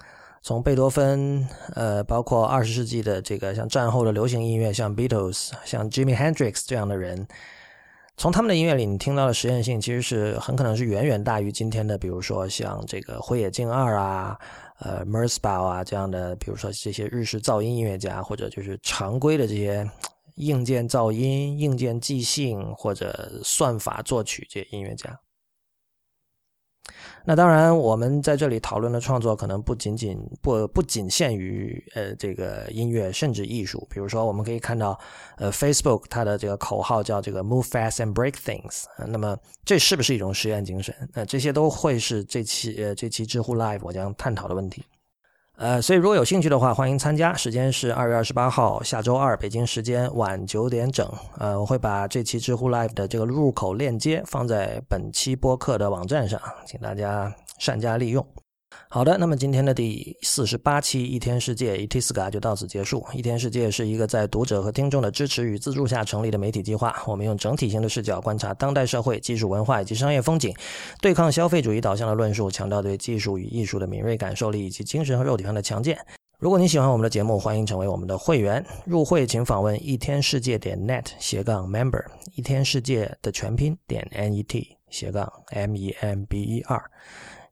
[0.44, 1.46] 从贝多芬，
[1.76, 7.28] 呃，包括二十世纪的这个像战后的流行音乐，像 Beatles、像 Jimmy Hendrix 这样的人，
[8.16, 14.36] 从他们的音乐里，你听到的实验性其实是很可能是远远大于今天的，比如说像这个辉野静二啊，
[14.84, 19.88] 呃 m e r s b a u 啊这样的，比如说这些日式噪音音乐家，或者就是常规的这些
[20.36, 25.18] 硬件噪音、硬件即兴或者算法作曲这些音乐家。
[27.24, 33.86] 那当然，我们在这里讨论的创作可能不仅仅不不仅限于呃这个音乐，甚至艺术。
[33.88, 34.98] 比如说，我们可以看到，
[35.36, 38.84] 呃，Facebook 它的这个口号叫这个 “Move fast and break things”。
[39.06, 40.94] 那么，这是不是一种实验精神？
[41.14, 44.82] 那这些都会是这期呃这期知乎 Live 我将探讨的问题。
[45.62, 47.32] 呃，所以如果有兴趣的话，欢迎参加。
[47.34, 51.08] 时间是二月二十八号，下周二，北京时间晚九点整。
[51.38, 58.26] 呃，我会把这期知乎 Live 的这个入口链接放在本期播客的网站上，请大家善加利用。
[58.88, 63.02] 好的，那么今天的第四十八期《一天世界》Itiska 就到此结束。
[63.14, 66.94] 一天世界是一个在读者和听众的支持与资助下成立的媒体计划。
[67.06, 70.54] 我们用整体性的视角观察当代社会、技术文化以及商业风景，
[71.00, 75.98] 对抗消费主义导向的论述，强调对技术与艺术的敏锐感受力以及精神和肉体上的强健。
[76.38, 78.62] 如果你喜欢我们的节目，欢迎成为我们的会员。
[78.84, 82.04] 入会请访问一天世界点 net 斜杠 member，
[82.34, 86.82] 一天世界的全拼点 n e t 斜杠 m e m b e r。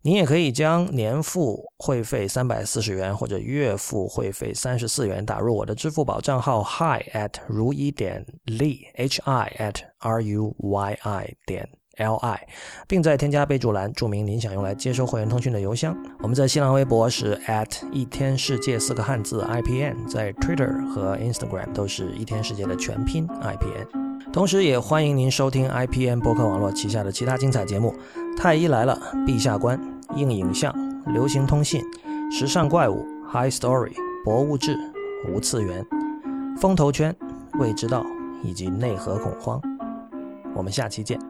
[0.02, 12.48] 您也可以将年付会费三百四十元或者月付会费三十四元打入我的支付宝账号 hi at 如一点 li h i at r u y i 点 l i，
[12.88, 15.94] 并在添加备注栏注明您想用来接收会员通讯的邮箱。
[16.20, 24.10] 我们在新浪微博是 at 一天世界四个汉字 i p n，在 Twitter 和 Instagram 都是一天世界的全拼 i p n。
[24.32, 27.92] 同时，也欢迎您收听 IPN 博客网络旗下的其他精彩节目：
[28.40, 29.78] 《太医来了》、《陛下官》、
[30.16, 30.74] 硬影像、
[31.12, 31.84] 流行通信、
[32.32, 33.92] 时尚怪物、High Story、
[34.24, 34.74] 博物志、
[35.28, 35.86] 无次元、
[36.58, 37.14] 风投圈、
[37.58, 38.02] 未知道
[38.42, 39.60] 以及内核恐慌。
[40.54, 41.29] 我们下期见。